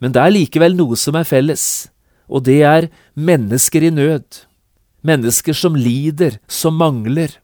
Men 0.00 0.12
det 0.12 0.20
er 0.20 0.34
likevel 0.34 0.76
noe 0.76 0.96
som 0.98 1.16
er 1.16 1.28
felles, 1.28 1.88
og 2.28 2.44
det 2.48 2.60
er 2.66 2.88
mennesker 3.14 3.84
i 3.88 3.92
nød. 3.92 4.44
Mennesker 5.06 5.56
som 5.56 5.76
lider, 5.76 6.36
som 6.48 6.76
mangler. 6.80 7.36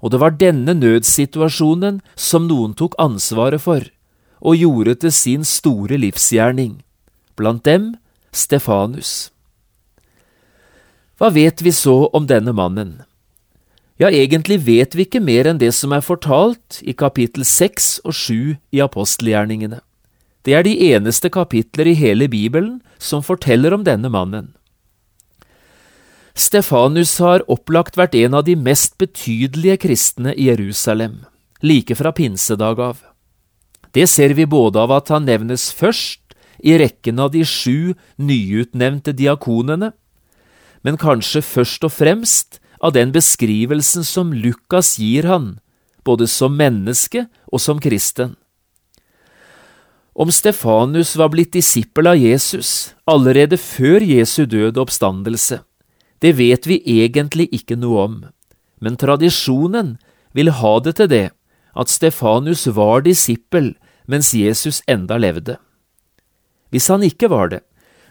Og 0.00 0.12
det 0.12 0.20
var 0.20 0.36
denne 0.40 0.74
nødsituasjonen 0.76 2.00
som 2.16 2.48
noen 2.48 2.72
tok 2.76 2.96
ansvaret 2.98 3.60
for, 3.60 3.84
og 4.40 4.56
gjorde 4.56 4.96
til 5.02 5.12
sin 5.12 5.44
store 5.44 6.00
livsgjerning. 6.00 6.80
Blant 7.36 7.64
dem 7.68 7.92
Stefanus. 8.32 9.30
Hva 11.20 11.28
vet 11.34 11.60
vi 11.60 11.72
så 11.76 12.08
om 12.16 12.24
denne 12.24 12.54
mannen? 12.56 13.02
Ja, 14.00 14.08
egentlig 14.08 14.62
vet 14.64 14.94
vi 14.96 15.04
ikke 15.04 15.20
mer 15.20 15.50
enn 15.50 15.58
det 15.60 15.74
som 15.76 15.92
er 15.92 16.00
fortalt 16.00 16.78
i 16.80 16.94
kapittel 16.96 17.44
seks 17.44 17.98
og 18.00 18.16
sju 18.16 18.54
i 18.72 18.80
apostelgjerningene. 18.80 19.82
Det 20.48 20.54
er 20.56 20.64
de 20.64 20.72
eneste 20.94 21.28
kapitler 21.28 21.90
i 21.90 21.98
hele 21.98 22.30
Bibelen 22.32 22.78
som 22.96 23.20
forteller 23.20 23.76
om 23.76 23.84
denne 23.84 24.08
mannen. 24.08 24.54
Stefanus 26.40 27.18
har 27.20 27.42
opplagt 27.52 27.98
vært 28.00 28.14
en 28.16 28.38
av 28.38 28.46
de 28.46 28.54
mest 28.56 28.94
betydelige 29.00 29.82
kristne 29.82 30.32
i 30.32 30.46
Jerusalem, 30.48 31.18
like 31.60 31.96
fra 31.98 32.14
pinsedag 32.16 32.80
av. 32.80 33.02
Det 33.92 34.06
ser 34.08 34.32
vi 34.38 34.46
både 34.48 34.80
av 34.80 34.94
at 34.94 35.12
han 35.12 35.26
nevnes 35.28 35.68
først 35.76 36.36
i 36.64 36.78
rekken 36.80 37.20
av 37.20 37.34
de 37.34 37.44
sju 37.44 37.92
nyutnevnte 38.16 39.12
diakonene, 39.16 39.92
men 40.80 41.00
kanskje 41.00 41.44
først 41.44 41.84
og 41.84 41.92
fremst 41.92 42.60
av 42.80 42.94
den 42.96 43.12
beskrivelsen 43.12 44.06
som 44.06 44.32
Lukas 44.32 44.96
gir 44.96 45.28
han, 45.28 45.58
både 46.08 46.24
som 46.30 46.56
menneske 46.56 47.26
og 47.52 47.60
som 47.60 47.82
kristen. 47.82 48.38
Om 50.16 50.32
Stefanus 50.32 51.14
var 51.20 51.30
blitt 51.32 51.52
disippel 51.52 52.08
av 52.10 52.16
Jesus 52.16 52.94
allerede 53.08 53.60
før 53.60 54.00
Jesu 54.04 54.46
død 54.48 54.78
og 54.78 54.86
oppstandelse, 54.88 55.60
det 56.20 56.36
vet 56.36 56.66
vi 56.68 56.80
egentlig 56.84 57.48
ikke 57.54 57.78
noe 57.80 58.04
om, 58.04 58.16
men 58.80 58.96
tradisjonen 59.00 59.96
vil 60.36 60.52
ha 60.60 60.74
det 60.84 60.96
til 61.00 61.10
det 61.10 61.26
at 61.78 61.92
Stefanus 61.92 62.66
var 62.76 63.04
disippel 63.06 63.74
mens 64.10 64.32
Jesus 64.34 64.82
enda 64.90 65.18
levde. 65.20 65.56
Hvis 66.70 66.88
han 66.90 67.04
ikke 67.06 67.30
var 67.30 67.50
det, 67.52 67.62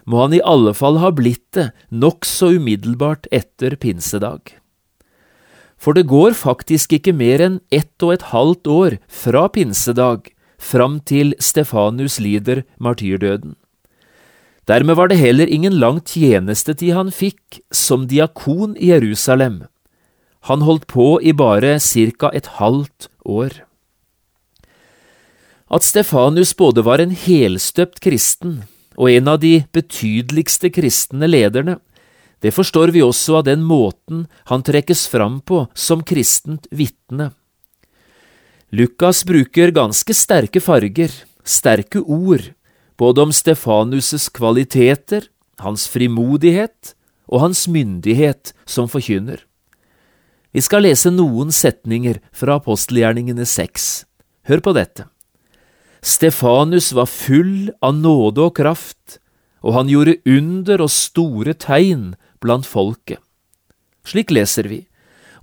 må 0.09 0.23
han 0.23 0.33
i 0.33 0.41
alle 0.41 0.73
fall 0.73 0.97
ha 1.03 1.11
blitt 1.13 1.45
det 1.55 1.69
nokså 1.91 2.55
umiddelbart 2.57 3.27
etter 3.35 3.75
pinsedag. 3.77 4.55
For 5.79 5.95
det 5.95 6.09
går 6.11 6.35
faktisk 6.35 6.97
ikke 6.97 7.13
mer 7.15 7.43
enn 7.43 7.59
ett 7.71 8.03
og 8.03 8.17
et 8.17 8.27
halvt 8.33 8.67
år 8.67 8.97
fra 9.07 9.45
pinsedag 9.53 10.31
fram 10.59 10.99
til 10.99 11.35
Stefanus 11.39 12.19
lider 12.19 12.65
martyrdøden. 12.79 13.55
Dermed 14.69 14.99
var 14.99 15.09
det 15.09 15.17
heller 15.17 15.49
ingen 15.49 15.79
lang 15.81 15.97
tjenestetid 16.05 16.93
han 16.93 17.09
fikk 17.09 17.61
som 17.73 18.05
diakon 18.07 18.75
i 18.77 18.91
Jerusalem. 18.91 19.63
Han 20.45 20.61
holdt 20.61 20.85
på 20.87 21.17
i 21.25 21.33
bare 21.33 21.79
cirka 21.81 22.29
et 22.37 22.51
halvt 22.59 23.09
år. 23.25 23.63
At 25.69 25.85
Stefanus 25.85 26.53
både 26.57 26.85
var 26.85 27.01
en 27.01 27.15
helstøpt 27.17 27.99
kristen 28.05 28.61
og 28.99 29.09
en 29.09 29.29
av 29.31 29.39
de 29.41 29.63
betydeligste 29.73 30.69
kristne 30.75 31.29
lederne, 31.29 31.77
det 32.39 32.53
forstår 32.55 32.93
vi 32.95 33.01
også 33.03 33.39
av 33.39 33.47
den 33.49 33.63
måten 33.67 34.25
han 34.51 34.63
trekkes 34.63 35.05
fram 35.11 35.39
på 35.41 35.65
som 35.75 36.03
kristent 36.07 36.69
vitne. 36.71 37.31
Lukas 38.71 39.25
bruker 39.27 39.73
ganske 39.75 40.13
sterke 40.15 40.61
farger, 40.63 41.11
sterke 41.43 41.99
ord, 41.99 42.45
både 42.99 43.23
om 43.23 43.31
Stefanus' 43.31 44.27
kvaliteter, 44.35 45.29
hans 45.63 45.87
frimodighet 45.87 46.93
og 47.31 47.45
hans 47.45 47.65
myndighet 47.71 48.51
som 48.67 48.89
forkynner. 48.91 49.45
Vi 50.51 50.63
skal 50.65 50.83
lese 50.83 51.11
noen 51.13 51.53
setninger 51.53 52.19
fra 52.35 52.57
apostelgjerningene 52.59 53.45
seks. 53.47 54.03
Hør 54.49 54.63
på 54.65 54.73
dette. 54.75 55.05
Stefanus 56.01 56.91
var 56.95 57.09
full 57.11 57.69
av 57.85 57.95
nåde 57.95 58.47
og 58.47 58.55
kraft, 58.57 59.19
og 59.61 59.75
han 59.75 59.91
gjorde 59.91 60.19
under 60.27 60.85
og 60.85 60.91
store 60.91 61.53
tegn 61.53 62.13
blant 62.41 62.67
folket. 62.67 63.19
Slik 64.07 64.31
leser 64.31 64.69
vi, 64.71 64.85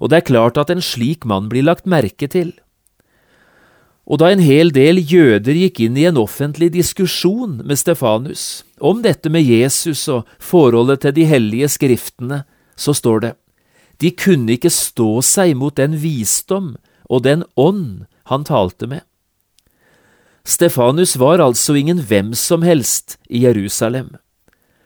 og 0.01 0.11
det 0.11 0.21
er 0.21 0.29
klart 0.33 0.59
at 0.61 0.73
en 0.73 0.83
slik 0.83 1.29
mann 1.29 1.51
blir 1.53 1.65
lagt 1.65 1.87
merke 1.87 2.29
til. 2.29 2.55
Og 4.07 4.21
da 4.23 4.31
en 4.31 4.43
hel 4.43 4.71
del 4.71 5.01
jøder 5.03 5.57
gikk 5.59 5.81
inn 5.83 5.97
i 5.99 6.07
en 6.07 6.19
offentlig 6.21 6.71
diskusjon 6.77 7.59
med 7.67 7.79
Stefanus 7.81 8.63
om 8.79 9.01
dette 9.03 9.33
med 9.33 9.43
Jesus 9.43 10.05
og 10.13 10.29
forholdet 10.39 11.03
til 11.03 11.17
de 11.17 11.27
hellige 11.27 11.73
skriftene, 11.75 12.45
så 12.79 12.95
står 12.95 13.21
det, 13.25 13.33
de 13.99 14.13
kunne 14.13 14.55
ikke 14.55 14.71
stå 14.71 15.23
seg 15.25 15.57
mot 15.59 15.75
den 15.75 15.97
visdom 15.99 16.77
og 17.11 17.25
den 17.27 17.43
ånd 17.57 18.07
han 18.31 18.47
talte 18.47 18.87
med. 18.91 19.03
Stefanus 20.47 21.17
var 21.19 21.43
altså 21.43 21.75
ingen 21.75 21.99
hvem 22.07 22.31
som 22.39 22.63
helst 22.63 23.17
i 23.27 23.43
Jerusalem. 23.43 24.13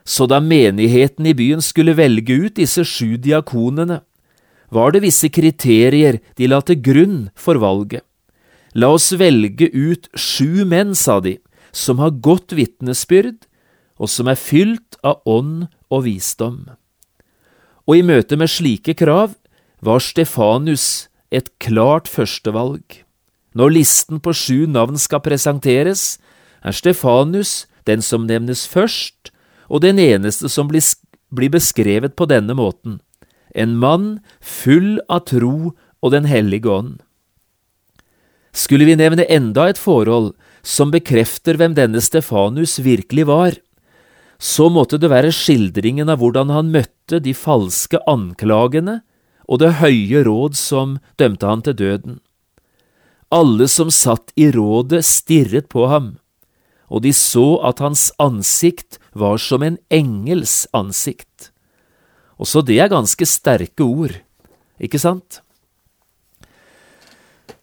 Så 0.05 0.25
da 0.31 0.41
menigheten 0.41 1.27
i 1.29 1.35
byen 1.37 1.61
skulle 1.61 1.99
velge 1.99 2.39
ut 2.47 2.57
disse 2.57 2.87
sju 2.89 3.19
diakonene, 3.21 4.01
var 4.71 4.95
det 4.95 5.03
visse 5.05 5.29
kriterier 5.29 6.21
de 6.39 6.49
la 6.49 6.63
til 6.65 6.81
grunn 6.81 7.19
for 7.37 7.61
valget. 7.61 8.07
La 8.75 8.93
oss 8.95 9.11
velge 9.19 9.67
ut 9.75 10.09
sju 10.15 10.65
menn, 10.65 10.95
sa 10.95 11.19
de, 11.21 11.39
som 11.73 11.99
har 11.99 12.19
godt 12.23 12.55
vitnesbyrd, 12.55 13.47
og 13.99 14.09
som 14.09 14.31
er 14.31 14.39
fylt 14.39 14.97
av 15.05 15.21
ånd 15.29 15.67
og 15.91 16.05
visdom. 16.07 16.65
Og 17.91 17.99
i 17.99 18.07
møte 18.07 18.39
med 18.39 18.51
slike 18.51 18.95
krav 18.95 19.35
var 19.83 20.03
Stefanus 20.05 21.09
et 21.35 21.51
klart 21.59 22.09
førstevalg. 22.09 23.03
Når 23.59 23.75
listen 23.75 24.21
på 24.23 24.33
sju 24.37 24.67
navn 24.71 24.99
skal 24.99 25.23
presenteres, 25.25 26.21
er 26.63 26.77
Stefanus 26.77 27.67
den 27.89 28.03
som 28.05 28.29
nevnes 28.29 28.67
først, 28.71 29.33
og 29.71 29.83
den 29.83 29.99
eneste 29.99 30.51
som 30.51 30.71
blir 30.71 31.53
beskrevet 31.53 32.15
på 32.19 32.27
denne 32.31 32.55
måten, 32.55 33.01
en 33.55 33.75
mann 33.79 34.21
full 34.41 35.01
av 35.11 35.27
tro 35.31 35.73
og 36.01 36.13
Den 36.15 36.25
hellige 36.25 36.71
ånd. 36.71 37.01
Skulle 38.53 38.87
vi 38.89 38.97
nevne 38.99 39.27
enda 39.31 39.69
et 39.71 39.79
forhold 39.79 40.33
som 40.63 40.91
bekrefter 40.91 41.57
hvem 41.59 41.77
denne 41.79 42.03
Stefanus 42.03 42.79
virkelig 42.83 43.27
var, 43.27 43.59
Så 44.41 44.71
måtte 44.73 44.97
det 44.97 45.11
være 45.13 45.35
skildringen 45.37 46.09
av 46.09 46.17
hvordan 46.23 46.49
han 46.49 46.71
møtte 46.73 47.19
de 47.21 47.35
falske 47.37 47.99
anklagene 48.09 49.03
og 49.45 49.61
det 49.61 49.75
høye 49.83 50.23
råd 50.25 50.57
som 50.57 50.97
dømte 51.21 51.45
han 51.45 51.61
til 51.67 51.77
døden. 51.77 52.15
Alle 53.29 53.69
som 53.69 53.91
satt 53.93 54.33
i 54.41 54.49
rådet, 54.55 55.05
stirret 55.05 55.69
på 55.69 55.87
ham, 55.91 56.15
og 56.89 57.05
de 57.05 57.13
så 57.15 57.61
at 57.67 57.83
hans 57.85 58.09
ansikt 58.23 58.99
var 59.13 59.39
som 59.43 59.63
en 59.63 59.77
engels 59.93 60.65
ansikt. 60.75 61.51
Også 62.41 62.65
det 62.65 62.81
er 62.81 62.91
ganske 62.91 63.27
sterke 63.29 63.85
ord, 63.85 64.17
ikke 64.81 64.99
sant? 64.99 65.43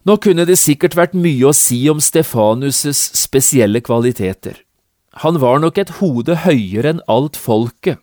Nå 0.07 0.15
kunne 0.23 0.45
det 0.47 0.55
sikkert 0.55 0.95
vært 0.95 1.17
mye 1.19 1.49
å 1.49 1.55
si 1.55 1.81
om 1.91 1.99
Stefanus' 1.99 3.09
spesielle 3.17 3.81
kvaliteter. 3.83 4.61
Han 5.25 5.39
var 5.41 5.59
nok 5.59 5.81
et 5.81 5.97
hode 5.97 6.37
høyere 6.45 6.93
enn 6.93 7.01
alt 7.11 7.35
folket, 7.35 7.99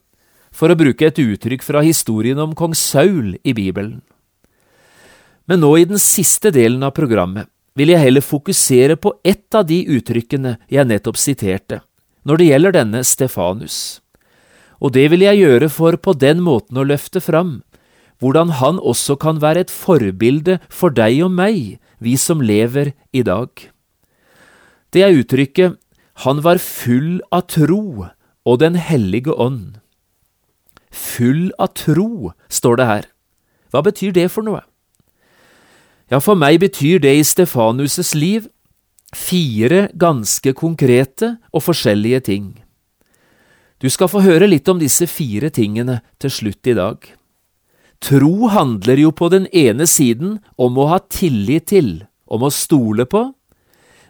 for 0.53 0.69
å 0.69 0.77
bruke 0.77 1.09
et 1.09 1.19
uttrykk 1.23 1.65
fra 1.65 1.81
historien 1.87 2.43
om 2.43 2.53
kong 2.59 2.75
Saul 2.77 3.39
i 3.41 3.55
Bibelen. 3.57 4.03
Men 5.49 5.63
nå 5.65 5.73
i 5.81 5.89
den 5.89 6.01
siste 6.03 6.53
delen 6.53 6.85
av 6.85 6.93
programmet 6.97 7.49
vil 7.75 7.95
jeg 7.95 8.05
heller 8.05 8.25
fokusere 8.25 8.99
på 9.01 9.15
ett 9.25 9.57
av 9.57 9.65
de 9.67 9.81
uttrykkene 9.97 10.59
jeg 10.69 10.91
nettopp 10.91 11.17
siterte, 11.19 11.81
når 12.29 12.41
det 12.41 12.51
gjelder 12.51 12.77
denne 12.77 13.01
Stefanus. 13.05 13.79
Og 14.85 14.93
det 14.93 15.09
vil 15.09 15.25
jeg 15.25 15.41
gjøre 15.41 15.73
for 15.73 15.97
på 15.97 16.13
den 16.21 16.45
måten 16.45 16.77
å 16.77 16.85
løfte 16.85 17.25
fram 17.25 17.63
hvordan 18.23 18.55
han 18.61 18.79
også 18.79 19.17
kan 19.21 19.41
være 19.43 19.65
et 19.65 19.73
forbilde 19.73 20.61
for 20.73 20.95
deg 20.95 21.19
og 21.27 21.33
meg, 21.35 21.81
vi 22.05 22.17
som 22.21 22.43
lever 22.45 22.93
i 23.13 23.25
dag. 23.27 23.51
Det 24.93 25.03
er 25.03 25.17
uttrykket 25.17 25.81
Han 26.23 26.45
var 26.45 26.61
full 26.63 27.23
av 27.33 27.49
tro 27.51 28.07
og 28.45 28.59
Den 28.61 28.77
hellige 28.77 29.33
ånd. 29.33 29.81
Full 30.93 31.51
av 31.59 31.75
tro, 31.75 32.31
står 32.49 32.77
det 32.77 32.87
her. 32.87 33.05
Hva 33.73 33.83
betyr 33.83 34.13
det 34.15 34.29
for 34.31 34.47
noe? 34.47 34.63
Ja, 36.13 36.21
for 36.23 36.39
meg 36.39 36.61
betyr 36.63 37.01
det 37.03 37.17
i 37.17 37.25
Stefanus' 37.27 38.15
liv 38.15 38.47
fire 39.15 39.89
ganske 39.99 40.53
konkrete 40.55 41.37
og 41.51 41.65
forskjellige 41.65 42.21
ting. 42.29 42.47
Du 43.83 43.89
skal 43.91 44.11
få 44.11 44.23
høre 44.25 44.47
litt 44.47 44.69
om 44.71 44.79
disse 44.79 45.07
fire 45.11 45.51
tingene 45.51 46.01
til 46.23 46.31
slutt 46.31 46.71
i 46.71 46.77
dag. 46.77 46.99
Tro 48.03 48.49
handler 48.53 49.01
jo 49.01 49.13
på 49.13 49.29
den 49.33 49.47
ene 49.53 49.87
siden 49.87 50.39
om 50.57 50.79
å 50.79 50.89
ha 50.93 50.99
tillit 51.09 51.71
til, 51.73 52.05
om 52.27 52.45
å 52.45 52.53
stole 52.53 53.07
på, 53.07 53.31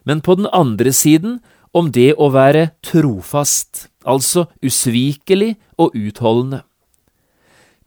men 0.04 0.20
på 0.20 0.36
den 0.38 0.48
andre 0.52 0.92
siden 0.92 1.40
om 1.74 1.90
det 1.90 2.12
å 2.14 2.30
være 2.34 2.70
trofast, 2.86 3.88
altså 4.06 4.46
usvikelig 4.62 5.54
og 5.78 5.94
utholdende. 5.98 6.62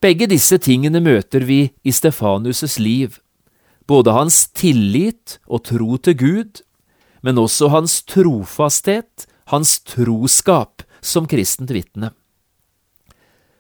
Begge 0.04 0.28
disse 0.30 0.60
tingene 0.62 1.02
møter 1.02 1.46
vi 1.48 1.72
i 1.84 1.94
Stefanus' 1.96 2.78
liv, 2.80 3.18
både 3.88 4.14
hans 4.14 4.46
tillit 4.52 5.40
og 5.48 5.64
tro 5.66 5.98
til 5.98 6.18
Gud, 6.20 6.62
men 7.24 7.40
også 7.42 7.72
hans 7.74 8.02
trofasthet, 8.06 9.26
hans 9.50 9.80
troskap 9.88 10.84
som 11.02 11.26
kristent 11.26 11.72
vitne. 11.74 12.12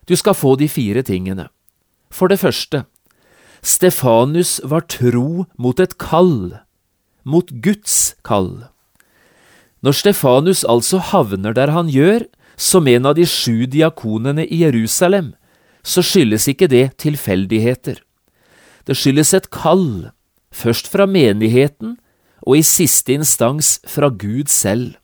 Du 0.07 0.15
skal 0.15 0.35
få 0.37 0.55
de 0.59 0.67
fire 0.71 1.03
tingene. 1.03 1.47
For 2.09 2.27
det 2.31 2.39
første, 2.39 2.85
Stefanus 3.61 4.59
var 4.63 4.85
tro 4.87 5.45
mot 5.57 5.79
et 5.79 5.97
kall, 5.97 6.57
mot 7.25 7.49
Guds 7.63 8.15
kall. 8.23 8.67
Når 9.83 9.97
Stefanus 10.01 10.63
altså 10.63 10.99
havner 10.99 11.53
der 11.53 11.73
han 11.75 11.89
gjør, 11.91 12.25
som 12.57 12.87
en 12.87 13.05
av 13.05 13.17
de 13.17 13.25
sju 13.29 13.67
diakonene 13.69 14.47
i 14.47 14.63
Jerusalem, 14.63 15.33
så 15.85 16.01
skyldes 16.01 16.47
ikke 16.49 16.67
det 16.71 16.97
tilfeldigheter. 17.03 18.01
Det 18.87 18.95
skyldes 18.97 19.33
et 19.37 19.49
kall, 19.53 20.09
først 20.51 20.89
fra 20.89 21.05
menigheten 21.05 21.97
og 22.47 22.57
i 22.57 22.65
siste 22.65 23.13
instans 23.13 23.77
fra 23.87 24.09
Gud 24.09 24.49
selv. 24.49 24.95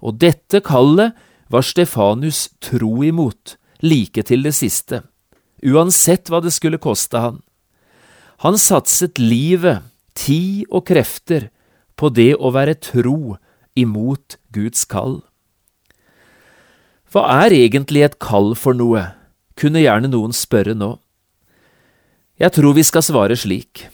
Og 0.00 0.18
dette 0.20 0.60
kallet 0.64 1.14
var 1.52 1.64
Stefanus 1.64 2.48
tro 2.60 3.02
imot, 3.04 3.56
like 3.80 4.22
til 4.22 4.42
det 4.42 4.54
siste, 4.56 5.02
uansett 5.64 6.30
hva 6.30 6.40
det 6.44 6.52
skulle 6.54 6.80
koste 6.82 7.20
han. 7.22 7.40
Han 8.44 8.58
satset 8.58 9.18
livet, 9.18 9.82
tid 10.14 10.66
og 10.70 10.86
krefter 10.86 11.48
på 11.98 12.10
det 12.14 12.34
å 12.38 12.52
være 12.54 12.78
tro 12.78 13.36
imot 13.78 14.38
Guds 14.54 14.84
kall. 14.90 15.20
Hva 17.08 17.24
er 17.46 17.54
egentlig 17.56 18.04
et 18.04 18.18
kall 18.22 18.52
for 18.58 18.76
noe, 18.76 19.08
kunne 19.58 19.82
gjerne 19.82 20.10
noen 20.12 20.34
spørre 20.36 20.76
nå. 20.76 20.96
Jeg 22.38 22.54
tror 22.54 22.76
vi 22.76 22.84
skal 22.86 23.02
svare 23.02 23.34
slik. 23.38 23.88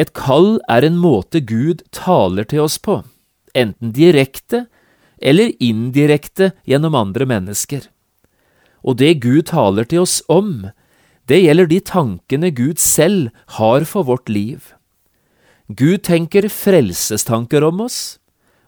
Et 0.00 0.08
kall 0.16 0.60
er 0.70 0.86
en 0.86 0.96
måte 0.96 1.42
Gud 1.44 1.82
taler 1.92 2.46
til 2.48 2.64
oss 2.64 2.78
på, 2.80 3.02
enten 3.52 3.92
direkte 3.92 4.64
eller 5.20 5.52
indirekte 5.60 6.54
gjennom 6.64 6.96
andre 6.96 7.26
mennesker. 7.28 7.84
Og 8.80 8.96
det 9.02 9.18
Gud 9.20 9.50
taler 9.50 9.84
til 9.84 10.06
oss 10.06 10.22
om, 10.32 10.70
det 11.30 11.38
gjelder 11.44 11.68
de 11.70 11.78
tankene 11.86 12.50
Gud 12.50 12.80
selv 12.82 13.30
har 13.56 13.86
for 13.86 14.08
vårt 14.08 14.28
liv. 14.28 14.72
Gud 15.70 16.02
tenker 16.02 16.48
frelsestanker 16.50 17.62
om 17.62 17.84
oss, 17.86 18.18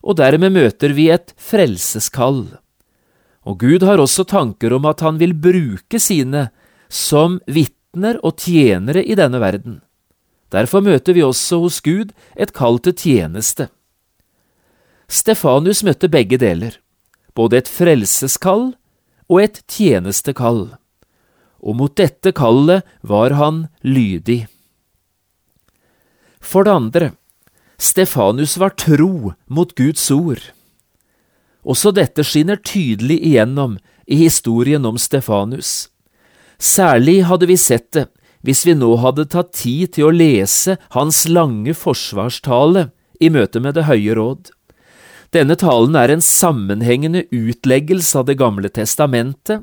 og 0.03 0.21
dermed 0.21 0.55
møter 0.55 0.95
vi 0.95 1.09
et 1.11 1.33
frelseskall. 1.39 2.45
Og 3.43 3.59
Gud 3.59 3.83
har 3.83 3.99
også 3.99 4.23
tanker 4.31 4.75
om 4.77 4.87
at 4.87 5.03
han 5.03 5.19
vil 5.19 5.35
bruke 5.35 5.99
sine 5.99 6.51
som 6.87 7.41
vitner 7.51 8.21
og 8.23 8.39
tjenere 8.39 9.03
i 9.03 9.17
denne 9.19 9.41
verden. 9.43 9.81
Derfor 10.53 10.85
møter 10.85 11.17
vi 11.17 11.25
også 11.27 11.63
hos 11.65 11.81
Gud 11.83 12.13
et 12.37 12.53
kall 12.55 12.79
til 12.85 12.95
tjeneste. 12.95 13.71
Stefanus 15.09 15.83
møtte 15.83 16.11
begge 16.13 16.39
deler, 16.39 16.77
både 17.35 17.59
et 17.59 17.73
frelseskall 17.73 18.71
og 19.27 19.43
et 19.43 19.63
tjenestekall, 19.67 20.69
og 21.63 21.79
mot 21.79 21.95
dette 21.97 22.35
kallet 22.35 22.87
var 23.07 23.37
han 23.39 23.67
lydig. 23.87 24.47
For 26.43 26.67
det 26.67 26.75
andre, 26.75 27.13
Stefanus 27.79 28.57
var 28.59 28.75
tro 28.79 29.33
mot 29.47 29.75
Guds 29.79 30.05
ord. 30.11 30.43
Også 31.63 31.93
dette 31.95 32.25
skinner 32.27 32.59
tydelig 32.59 33.21
igjennom 33.23 33.79
i 34.07 34.19
historien 34.25 34.85
om 34.87 34.99
Stefanus. 34.99 35.89
Særlig 36.59 37.23
hadde 37.27 37.49
vi 37.51 37.59
sett 37.59 37.91
det 37.95 38.09
hvis 38.43 38.65
vi 38.67 38.75
nå 38.75 38.91
hadde 38.99 39.29
tatt 39.31 39.53
tid 39.55 39.93
til 39.95 40.09
å 40.09 40.15
lese 40.15 40.75
hans 40.97 41.23
lange 41.31 41.75
forsvarstale 41.79 42.89
i 43.23 43.31
møte 43.31 43.63
med 43.63 43.79
Det 43.79 43.87
høye 43.87 44.17
råd. 44.19 44.51
Denne 45.33 45.55
talen 45.57 45.95
er 45.97 46.11
en 46.11 46.25
sammenhengende 46.25 47.23
utleggelse 47.31 48.19
av 48.19 48.27
Det 48.27 48.37
gamle 48.41 48.69
testamentet 48.69 49.63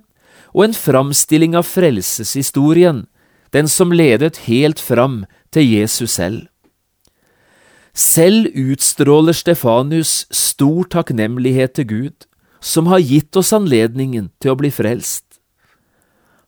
og 0.54 0.66
en 0.66 0.76
framstilling 0.76 1.56
av 1.58 1.68
frelseshistorien, 1.70 3.06
den 3.54 3.68
som 3.68 3.94
ledet 3.94 4.46
helt 4.46 4.80
fram 4.80 5.24
til 5.54 5.66
Jesus 5.66 6.18
selv. 6.18 6.48
Selv 7.94 8.48
utstråler 8.54 9.34
Stefanus 9.34 10.26
stor 10.32 10.86
takknemlighet 10.94 11.74
til 11.76 11.88
Gud, 11.90 12.28
som 12.62 12.88
har 12.92 13.02
gitt 13.02 13.36
oss 13.40 13.52
anledningen 13.56 14.30
til 14.40 14.54
å 14.54 14.60
bli 14.60 14.70
frelst. 14.72 15.26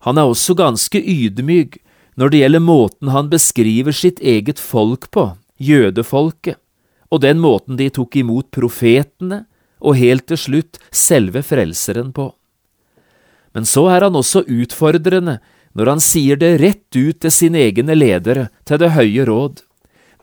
Han 0.06 0.18
er 0.18 0.30
også 0.30 0.56
ganske 0.58 0.98
ydmyk 0.98 1.80
når 2.20 2.32
det 2.32 2.42
gjelder 2.42 2.64
måten 2.66 3.12
han 3.14 3.30
beskriver 3.32 3.96
sitt 3.96 4.20
eget 4.20 4.60
folk 4.60 5.10
på, 5.14 5.32
jødefolket, 5.62 6.58
og 7.12 7.22
den 7.24 7.42
måten 7.44 7.78
de 7.80 7.90
tok 7.94 8.16
imot 8.22 8.52
profetene 8.54 9.46
og 9.82 9.98
helt 10.00 10.28
til 10.30 10.40
slutt 10.40 10.80
selve 10.94 11.44
Frelseren 11.44 12.12
på. 12.16 12.30
Men 13.54 13.68
så 13.68 13.88
er 13.92 14.06
han 14.08 14.16
også 14.16 14.46
utfordrende 14.48 15.40
når 15.76 15.90
han 15.94 16.04
sier 16.04 16.40
det 16.40 16.58
rett 16.62 16.96
ut 16.96 17.20
til 17.24 17.32
sine 17.32 17.62
egne 17.68 17.96
ledere, 17.96 18.50
til 18.66 18.80
Det 18.80 18.92
høye 18.96 19.26
råd. 19.28 19.62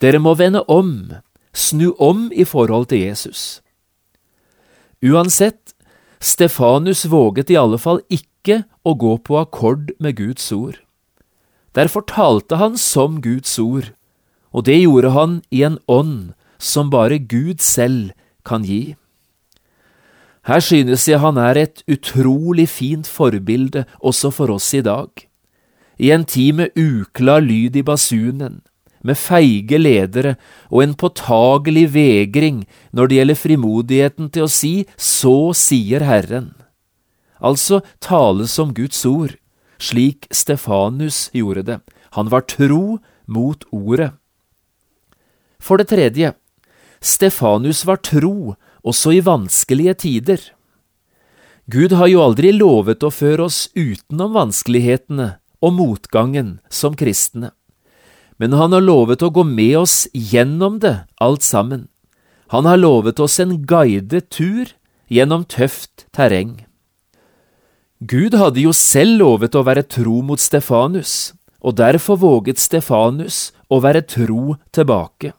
Dere 0.00 0.20
må 0.20 0.34
vende 0.34 0.62
om, 0.68 1.12
snu 1.52 1.94
om 1.98 2.28
i 2.32 2.44
forhold 2.44 2.88
til 2.92 3.08
Jesus. 3.08 3.60
Uansett, 5.02 5.74
Stefanus 6.20 7.06
våget 7.06 7.50
i 7.50 7.56
alle 7.56 7.78
fall 7.78 8.00
ikke 8.10 8.64
å 8.84 8.94
gå 8.98 9.16
på 9.22 9.38
akkord 9.38 9.92
med 10.00 10.16
Guds 10.18 10.50
ord. 10.52 10.78
Derfor 11.74 12.02
talte 12.02 12.58
han 12.58 12.76
som 12.76 13.20
Guds 13.22 13.58
ord, 13.58 13.92
og 14.50 14.64
det 14.66 14.80
gjorde 14.80 15.12
han 15.14 15.42
i 15.50 15.62
en 15.62 15.78
ånd 15.86 16.32
som 16.58 16.90
bare 16.90 17.18
Gud 17.18 17.62
selv 17.62 18.10
kan 18.44 18.64
gi. 18.66 18.96
Her 20.48 20.62
synes 20.64 21.04
jeg 21.04 21.20
han 21.20 21.36
er 21.36 21.58
et 21.60 21.82
utrolig 21.84 22.64
fint 22.72 23.08
forbilde 23.08 23.84
også 24.00 24.30
for 24.32 24.54
oss 24.54 24.70
i 24.72 24.80
dag. 24.80 25.10
I 26.00 26.08
en 26.14 26.24
tid 26.24 26.54
med 26.56 26.78
uklar 26.78 27.42
lyd 27.44 27.76
i 27.76 27.82
basunen, 27.84 28.62
med 29.04 29.18
feige 29.20 29.76
ledere 29.78 30.36
og 30.70 30.82
en 30.82 30.94
påtagelig 30.96 31.84
vegring 31.92 32.62
når 32.96 33.10
det 33.10 33.18
gjelder 33.18 33.40
frimodigheten 33.42 34.30
til 34.32 34.46
å 34.46 34.52
si 34.52 34.72
Så 34.96 35.52
sier 35.52 36.00
Herren. 36.00 36.54
altså 37.40 37.82
tale 38.00 38.48
som 38.48 38.72
Guds 38.74 39.04
ord, 39.06 39.36
slik 39.78 40.26
Stefanus 40.32 41.30
gjorde 41.32 41.62
det. 41.62 41.78
Han 42.16 42.30
var 42.30 42.40
tro 42.48 42.98
mot 43.26 43.64
ordet. 43.70 44.12
For 45.60 45.76
det 45.76 45.88
tredje, 45.88 46.32
Stefanus 47.00 47.84
var 47.86 48.00
tro 48.02 48.56
også 48.88 49.12
i 49.18 49.24
vanskelige 49.24 49.94
tider. 50.04 50.40
Gud 51.68 51.92
har 51.92 52.08
jo 52.08 52.22
aldri 52.24 52.54
lovet 52.56 53.04
å 53.04 53.12
føre 53.12 53.44
oss 53.48 53.66
utenom 53.76 54.32
vanskelighetene 54.36 55.34
og 55.60 55.74
motgangen 55.76 56.58
som 56.72 56.96
kristne, 56.96 57.52
men 58.38 58.54
han 58.56 58.72
har 58.72 58.84
lovet 58.84 59.22
å 59.22 59.32
gå 59.34 59.44
med 59.44 59.76
oss 59.82 59.96
gjennom 60.14 60.78
det 60.80 60.94
alt 61.20 61.44
sammen. 61.44 61.88
Han 62.54 62.64
har 62.64 62.80
lovet 62.80 63.20
oss 63.20 63.36
en 63.42 63.58
guidet 63.68 64.30
tur 64.32 64.70
gjennom 65.12 65.44
tøft 65.44 66.06
terreng. 66.16 66.64
Gud 67.98 68.36
hadde 68.38 68.62
jo 68.62 68.72
selv 68.72 69.18
lovet 69.18 69.58
å 69.58 69.64
være 69.66 69.82
tro 69.82 70.22
mot 70.22 70.40
Stefanus, 70.40 71.34
og 71.58 71.76
derfor 71.80 72.20
våget 72.22 72.62
Stefanus 72.62 73.50
å 73.68 73.80
være 73.82 74.04
tro 74.06 74.54
tilbake. 74.72 75.34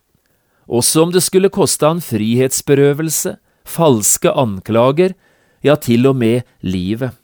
Også 0.69 1.03
om 1.03 1.13
det 1.13 1.23
skulle 1.25 1.49
koste 1.49 1.87
han 1.87 2.01
frihetsberøvelse, 2.03 3.37
falske 3.65 4.31
anklager, 4.31 5.15
ja, 5.65 5.75
til 5.75 6.07
og 6.07 6.15
med 6.21 6.45
livet. 6.61 7.15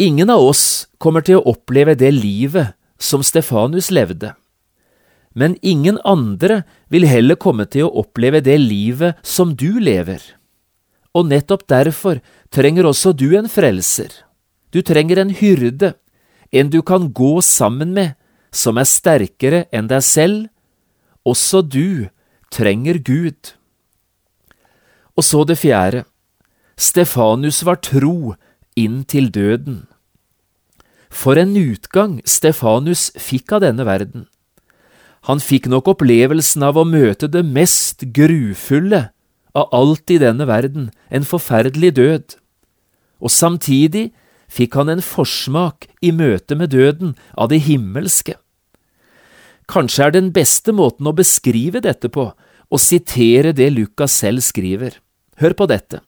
Ingen 0.00 0.30
av 0.32 0.40
oss 0.40 0.86
kommer 1.02 1.20
til 1.26 1.40
å 1.40 1.50
oppleve 1.52 1.96
det 1.98 2.12
livet 2.14 2.72
som 3.00 3.24
Stefanus 3.26 3.90
levde, 3.92 4.32
men 5.36 5.56
ingen 5.62 5.98
andre 6.08 6.62
vil 6.90 7.06
heller 7.06 7.38
komme 7.38 7.66
til 7.70 7.86
å 7.86 8.02
oppleve 8.02 8.40
det 8.42 8.56
livet 8.62 9.18
som 9.22 9.52
du 9.54 9.78
lever. 9.78 10.22
Og 11.14 11.28
nettopp 11.30 11.66
derfor 11.70 12.20
trenger 12.54 12.86
også 12.86 13.12
du 13.12 13.28
en 13.38 13.50
frelser. 13.50 14.10
Du 14.70 14.82
trenger 14.82 15.20
en 15.22 15.30
hyrde, 15.34 15.94
en 16.50 16.70
du 16.70 16.80
kan 16.82 17.10
gå 17.12 17.40
sammen 17.42 17.94
med, 17.94 18.16
som 18.50 18.78
er 18.78 18.88
sterkere 18.88 19.64
enn 19.74 19.90
deg 19.90 20.02
selv. 20.06 20.48
Også 21.26 21.62
du 21.62 22.08
trenger 22.50 22.98
Gud. 22.98 23.54
Og 25.16 25.24
så 25.24 25.44
det 25.44 25.58
fjerde. 25.58 26.04
Stefanus 26.80 27.62
var 27.64 27.80
tro 27.84 28.34
inn 28.76 29.04
til 29.04 29.28
døden. 29.28 29.84
For 31.10 31.36
en 31.36 31.56
utgang 31.58 32.20
Stefanus 32.24 33.10
fikk 33.18 33.52
av 33.52 33.66
denne 33.66 33.84
verden. 33.84 34.28
Han 35.28 35.42
fikk 35.42 35.68
nok 35.68 35.90
opplevelsen 35.92 36.64
av 36.64 36.78
å 36.80 36.86
møte 36.88 37.28
det 37.28 37.42
mest 37.44 38.06
grufulle 38.16 39.10
av 39.52 39.68
alt 39.76 40.10
i 40.14 40.20
denne 40.22 40.46
verden, 40.48 40.88
en 41.10 41.26
forferdelig 41.26 41.90
død, 41.98 42.36
og 43.20 43.34
samtidig 43.34 44.10
fikk 44.48 44.78
han 44.78 44.88
en 44.94 45.02
forsmak 45.04 45.90
i 46.00 46.14
møte 46.14 46.56
med 46.56 46.72
døden 46.72 47.16
av 47.36 47.50
det 47.52 47.60
himmelske. 47.66 48.38
Kanskje 49.70 50.08
er 50.08 50.14
den 50.16 50.30
beste 50.34 50.74
måten 50.74 51.06
å 51.06 51.14
beskrive 51.14 51.82
dette 51.84 52.10
på 52.10 52.30
å 52.34 52.78
sitere 52.78 53.52
det 53.54 53.68
Lukas 53.70 54.16
selv 54.18 54.42
skriver. 54.42 54.96
Hør 55.38 55.54
på 55.54 55.68
dette. 55.70 56.00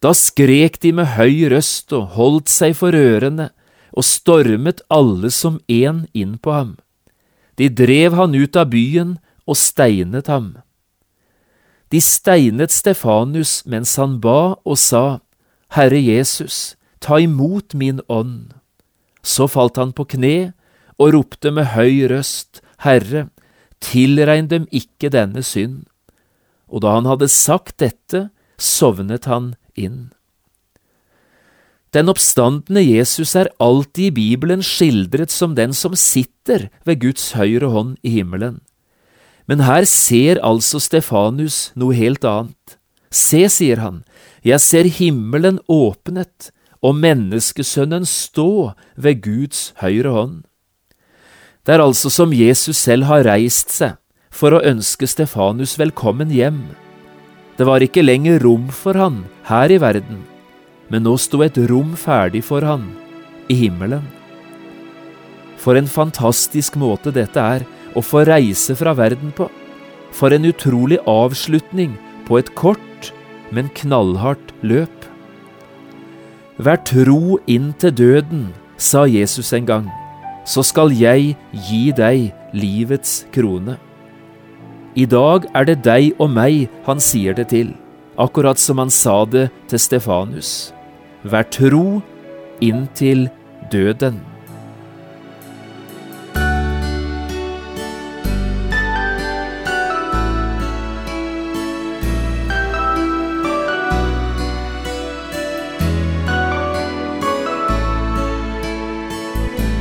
Da 0.00 0.14
skrek 0.16 0.78
de 0.80 0.94
med 0.96 1.16
høy 1.18 1.50
røst 1.52 1.92
og 1.92 2.14
holdt 2.16 2.48
seg 2.48 2.76
for 2.78 2.96
ørene 2.96 3.50
og 3.90 4.06
stormet 4.06 4.80
alle 4.88 5.32
som 5.34 5.58
én 5.68 6.04
inn 6.14 6.38
på 6.38 6.54
ham. 6.54 6.76
De 7.58 7.68
drev 7.68 8.14
han 8.16 8.34
ut 8.38 8.56
av 8.56 8.70
byen 8.72 9.18
og 9.50 9.58
steinet 9.58 10.30
ham. 10.30 10.54
De 11.90 11.98
steinet 12.00 12.70
Stefanus 12.70 13.60
mens 13.66 13.96
han 13.98 14.20
ba 14.22 14.54
og 14.62 14.78
sa, 14.78 15.20
Herre 15.74 15.98
Jesus, 15.98 16.76
ta 17.02 17.18
imot 17.18 17.74
min 17.74 17.98
ånd. 18.08 18.54
Så 19.26 19.50
falt 19.50 19.76
han 19.76 19.92
på 19.92 20.06
kne 20.14 20.52
og 21.00 21.14
ropte 21.16 21.52
med 21.54 21.72
høy 21.74 22.04
røst, 22.12 22.60
Herre, 22.84 23.28
tilregn 23.80 24.50
dem 24.50 24.68
ikke 24.70 25.10
denne 25.12 25.42
synd. 25.44 25.86
Og 26.68 26.84
da 26.84 26.94
han 26.98 27.08
hadde 27.08 27.30
sagt 27.32 27.80
dette, 27.80 28.28
sovnet 28.60 29.24
han 29.30 29.54
inn. 29.74 30.10
Den 31.90 32.10
oppstandende 32.12 32.84
Jesus 32.84 33.32
er 33.34 33.50
alltid 33.58 34.12
i 34.12 34.14
Bibelen 34.14 34.60
skildret 34.62 35.32
som 35.34 35.56
den 35.56 35.72
som 35.74 35.96
sitter 35.98 36.68
ved 36.86 37.00
Guds 37.02 37.32
høyre 37.34 37.72
hånd 37.72 37.96
i 38.06 38.12
himmelen. 38.20 38.60
Men 39.50 39.64
her 39.66 39.82
ser 39.88 40.38
altså 40.46 40.78
Stefanus 40.78 41.72
noe 41.74 41.96
helt 41.98 42.22
annet. 42.28 42.76
Se, 43.10 43.42
sier 43.50 43.82
han, 43.82 44.04
jeg 44.46 44.62
ser 44.62 44.86
himmelen 44.86 45.58
åpnet 45.66 46.52
og 46.78 46.94
menneskesønnen 47.02 48.06
stå 48.06 48.76
ved 48.94 49.24
Guds 49.24 49.72
høyre 49.82 50.14
hånd. 50.14 50.36
Det 51.70 51.76
er 51.76 51.84
altså 51.84 52.10
som 52.10 52.32
Jesus 52.34 52.80
selv 52.82 53.06
har 53.06 53.22
reist 53.22 53.70
seg 53.70 53.92
for 54.34 54.56
å 54.56 54.62
ønske 54.66 55.06
Stefanus 55.06 55.76
velkommen 55.78 56.32
hjem. 56.34 56.64
Det 57.54 57.62
var 57.68 57.84
ikke 57.86 58.02
lenger 58.02 58.40
rom 58.42 58.64
for 58.74 58.98
han 58.98 59.20
her 59.46 59.70
i 59.70 59.76
verden, 59.78 60.24
men 60.90 61.06
nå 61.06 61.12
sto 61.22 61.44
et 61.46 61.60
rom 61.70 61.92
ferdig 61.94 62.42
for 62.48 62.66
han 62.66 62.88
i 63.46 63.60
himmelen. 63.60 64.02
For 65.62 65.78
en 65.78 65.86
fantastisk 65.86 66.74
måte 66.74 67.14
dette 67.14 67.38
er 67.38 67.62
å 67.94 68.02
få 68.02 68.24
reise 68.26 68.74
fra 68.74 68.96
verden 68.98 69.30
på. 69.30 69.46
For 70.10 70.34
en 70.34 70.50
utrolig 70.50 70.98
avslutning 71.06 71.94
på 72.26 72.42
et 72.42 72.50
kort, 72.58 73.12
men 73.54 73.70
knallhardt 73.78 74.56
løp. 74.66 75.06
Vær 76.58 76.82
tro 76.82 77.38
inn 77.46 77.70
til 77.78 77.94
døden, 77.94 78.48
sa 78.74 79.06
Jesus 79.06 79.54
en 79.54 79.70
gang, 79.70 79.90
så 80.44 80.64
skal 80.66 80.92
jeg 80.94 81.34
gi 81.52 81.82
deg 81.96 82.30
livets 82.56 83.24
krone. 83.34 83.76
I 84.98 85.06
dag 85.06 85.46
er 85.54 85.68
det 85.68 85.82
deg 85.86 86.16
og 86.18 86.32
meg 86.34 86.66
han 86.86 87.02
sier 87.02 87.36
det 87.36 87.50
til, 87.52 87.74
akkurat 88.18 88.58
som 88.58 88.82
han 88.82 88.90
sa 88.90 89.22
det 89.24 89.48
til 89.70 89.78
Stefanus. 89.78 90.72
Vær 91.22 91.46
tro 91.52 92.00
inntil 92.60 93.28
døden. 93.70 94.29